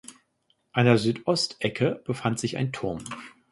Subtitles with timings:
[0.71, 3.03] An der Südostecke befand sich ein Turm.